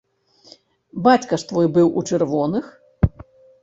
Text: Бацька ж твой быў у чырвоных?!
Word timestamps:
Бацька 1.09 1.33
ж 1.43 1.49
твой 1.53 1.71
быў 1.79 1.87
у 1.99 2.07
чырвоных?! 2.09 2.77